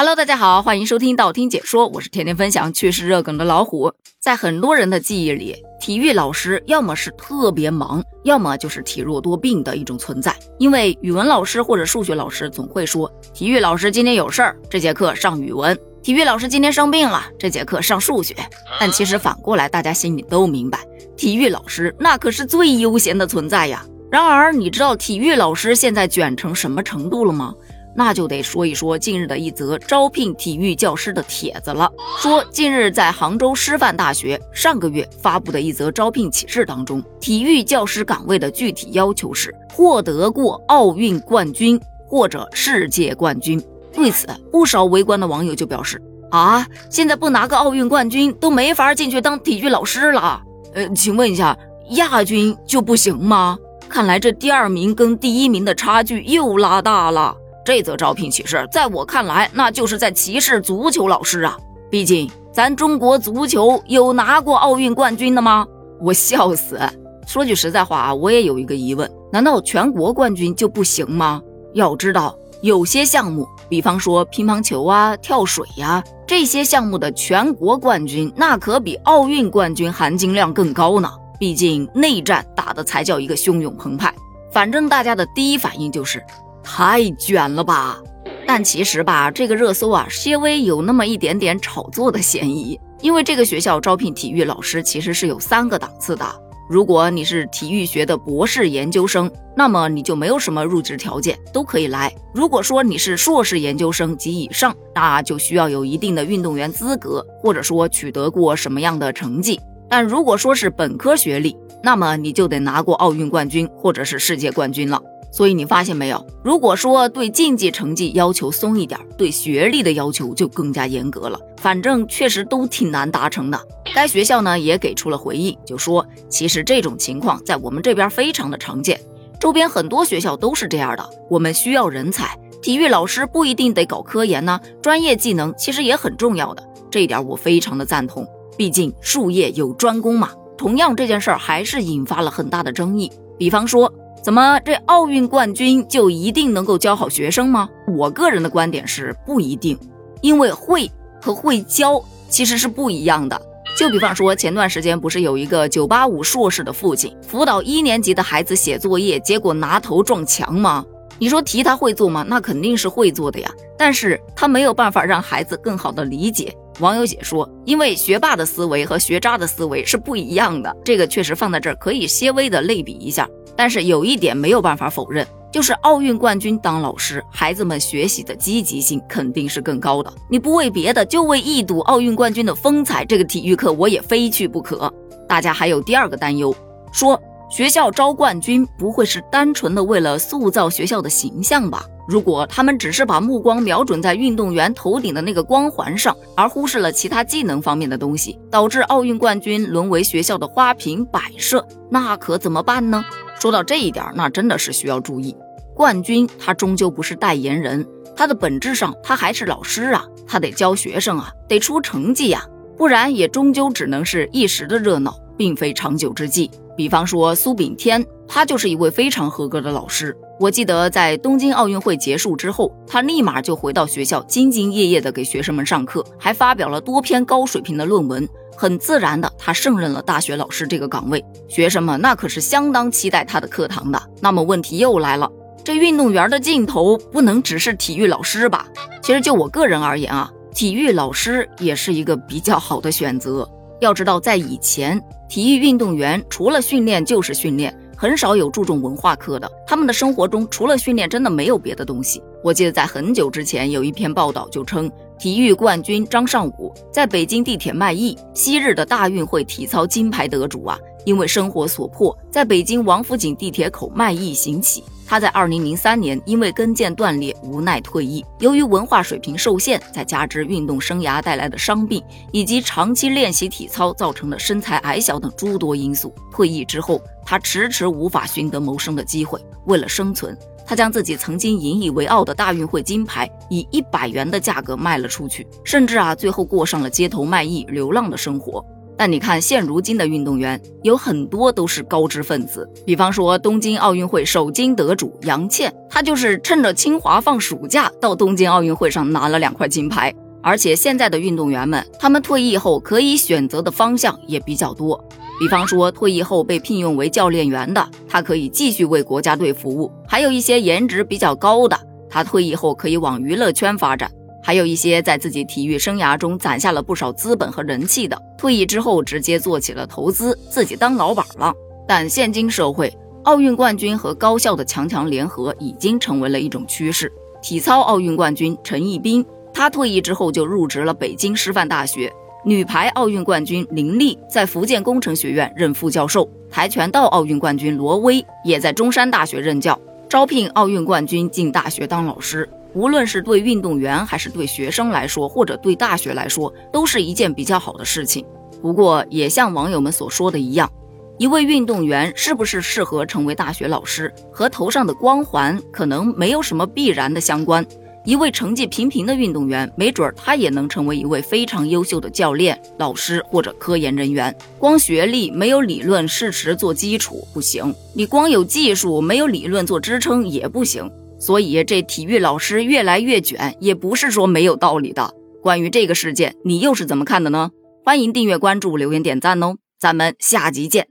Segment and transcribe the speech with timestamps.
[0.00, 3.92] Hello，大家好，欢迎收听道听解说，我是天天分享趣事热梗的老虎。
[4.20, 10.32] 在很多人的记忆里，体育老师要么是特别忙，要么就是体弱多病的一种存在。
[10.56, 18.36] 因为语文老师或者数学老师总会说，体育老师今天有事儿，这节课上语文；体育老师今天生病了，这节课上数学。
[18.78, 20.78] 但其实反过来，大家心里都明白，
[21.16, 23.84] 体育老师那可是最悠闲的存在呀。
[24.12, 27.52] 然而，你知道体育老师现在卷成什么程度了吗？
[27.98, 31.90] 那就得说一说近日的一则招聘体育教师的帖子了。
[32.20, 43.60] 说近日在杭州师范大学上个月发布的一则招聘启事当中，体育教师岗位的具体要求是获得过奥运冠军或者世界冠军。
[43.92, 50.40] 对此，不少围观的网友就表示：啊，现在不拿个奥运冠军都没法进去当体育老师了。
[50.72, 51.58] 呃，请问一下，
[51.96, 53.58] 亚军就不行吗？
[53.88, 57.34] 看来这第二名跟第一名的差距又拉大了。
[57.68, 61.54] 这则招聘启事，在我看来，那就是在歧视足球老师啊！
[61.90, 65.66] 毕竟咱中国足球有拿过奥运冠军的吗？
[66.00, 66.80] 我笑死！
[67.26, 71.42] 说句实在话啊，我也有一个疑问：难道全国冠军就不行吗？
[71.74, 81.10] 要知道，有些项目，比方说乒乓球啊、跳水呀这些项目的全国冠军，那可比奥运冠军含金量更高呢。
[81.38, 84.10] 毕竟内战打的才叫一个汹涌澎湃。
[84.50, 86.24] 反正大家的第一反应就是。
[86.70, 87.98] 太卷了吧！
[88.46, 92.78] 但其实吧，这个热搜啊，稍微有那么一点点炒作的嫌疑。
[93.00, 96.26] 因为这个学校招聘体育老师其实是有三个档次的。
[96.68, 102.14] 如果你是体育学的博士研究生，那么你就没有什么入职条件，都可以来。
[102.34, 109.58] 如果说你是硕士研究生及以上，那就需要有一定的运动员资格，或者说取得过什么样的成绩。
[109.88, 115.00] 但如果说是本科学历，那么你就得拿过奥运冠军或者是世界冠军了。
[115.30, 116.26] 所以你发现没有？
[116.42, 121.38] 如果说对竞技成绩要求松一点，对学历的要求就更加严格了。
[121.58, 123.60] 反正确实都挺难达成的。
[123.94, 129.00] 该学校呢也给出了回应，就说其实这种情况在我们这边非常的常见，
[129.38, 131.08] 周边很多学校都是这样的。
[131.28, 136.62] 我们需要人才，体育老师不一定得搞科研呢，专业技能其实也很重要的。
[136.90, 138.26] 这一点我非常的赞同，
[138.56, 140.30] 毕竟术业有专攻嘛。
[140.56, 143.92] 同样这件事儿还是引发了很大的争议，比方说。
[144.22, 147.68] 怎么，这奥运冠军就一定能够教好学生吗？
[147.96, 149.78] 我个人的观点是不一定，
[150.20, 150.90] 因为会
[151.22, 153.40] 和会教其实是不一样的。
[153.76, 160.84] 就比方说，前段时间不是有一个九八五硕士的父亲辅导一年级的孩子写作业，结果拿头撞墙吗？
[161.18, 162.24] 你说题他会做吗？
[162.28, 166.54] 那肯定是会做的呀，但是他没有办法让孩子更好的理解。
[166.80, 173.28] 网友解说，因为学霸的思维和学渣的思维是不一样的，这个确实放在这儿可以些微的类比一下。
[173.56, 180.12] 但是有一点没有办法否认，就是奥运冠军当老师，孩子们学习的积极性肯定是更高的。
[180.30, 184.92] 你不为别的，就为一睹奥运冠军的风采，这个体育课我也非去不可。
[185.28, 186.54] 大家还有第二个担忧，
[186.92, 191.84] 说学校招冠军不会是单纯的为了塑造学校的形象吧？
[192.08, 203.04] 如果他们只是把目光瞄准在运动员头顶的那个光环上，而忽视了其他技能方面的东西，导致奥运冠军沦为学校的花瓶摆设，那可怎么办呢？
[203.38, 205.36] 说到这一点，那真的是需要注意。
[205.74, 207.86] 冠军他终究不是代言人，
[208.16, 212.42] 他的本质上他还是老师啊，他得教学生啊，得出成绩呀，
[212.78, 216.50] 不然也终究只能是一时的热闹，并非长久之计。
[216.78, 220.16] 比方说苏炳添，他就是一位非常合格的老师。
[220.38, 228.28] 我记得在东京奥运会结束之后，他立马就回到学校，兢兢业业地给学生们上课，还发表了多篇高水平的论文。
[228.56, 234.00] 很自然的，他胜任了大学老师这个岗位，学生们那可是相当期待他的课堂的。
[234.20, 235.28] 那么问题又来了，
[235.64, 238.68] 这运动员的尽头不能只是体育老师吧？
[239.02, 243.48] 其实就我个人而言啊，体育老师也是一个比较好的选择。
[243.80, 249.50] 要知道，在以前，体育运动员除了训练就是训练，很少有注重文化课的。
[249.66, 252.22] 他们的生活中除了训练，真的没有别的东西。
[252.42, 254.90] 我记得在很久之前有一篇报道就称。
[255.18, 258.16] 体育冠军张尚武在北京地铁卖艺。
[258.34, 264.84] 昔日的大运会体操金牌得主啊，因为生活所迫，在北京王府井地铁口卖艺行乞。
[265.08, 268.22] 他在二零零三年因为跟腱断裂，无奈退役。
[268.40, 279.40] 由于文化水平受限，再加之运动生涯带来的伤病，以及长期练习体操造成的身材矮小等诸多因素，退役之后，他迟迟无法寻得谋生的机会。
[279.64, 280.36] 为了生存。
[280.66, 288.62] 他将自己曾经引以为傲的大运会金牌以一百元的价格卖了出去，甚至啊，最后过上了街头卖艺、流浪的生活。
[288.98, 292.68] 但你看现如今的运动员，有很多都是高知分子。
[292.84, 300.12] 比方说东京奥运会首金得主杨倩，她就是趁着清华放暑假到东京奥运会上拿了两块金牌。
[300.42, 305.02] 而且现在的运动员们，他们退役后可以选择的方向也比较多。
[305.38, 311.78] 比方说退役后被聘用为教练员的，他可以继续为国家队服务；还有一些颜值比较高的，
[312.10, 314.08] 他退役后可以往娱乐圈发展；
[314.48, 321.52] 还有一些在自己体育生涯中攒下了不少资本和人气的，退役之后直接做起了投资，自己当老板了。
[321.86, 322.90] 但现今社会，
[323.24, 327.12] 奥运冠军和高校的强强联合已经成为了一种趋势。
[327.42, 329.22] 体操奥运冠军陈一冰。
[329.52, 332.10] 他退役之后就入职了北京师范大学。
[332.42, 336.26] 女排奥运冠军林丽在福建工程学院任副教授。
[336.48, 339.78] 跆拳道奥运冠军罗威也在中山大学任教。
[340.08, 348.24] 招聘奥运冠军进大学当老师，无论是对运动员还是对学生来说，或者对大学来说，都是一件比较好的事情。
[348.60, 350.70] 不过，也像网友们所说的一样，
[351.16, 357.64] 一位运动员是不是适合成为大学老师，和头上的光环可能没有什么必然的相关。
[358.04, 364.34] 一位成绩平平的运动员，没准儿他也能成为一位非常优秀的教练、老师或者科研人员。
[364.58, 370.90] 光学历没有理论事实做基础不行，你光有技术没有理论做支撑也不行。
[371.18, 375.12] 所以这体育老师越来越卷，也不是说没有道理的。
[375.42, 377.50] 关于这个事件，你又是怎么看的呢？
[377.84, 379.56] 欢迎订阅、关注、留言、点赞哦！
[379.80, 380.88] 咱们下集见。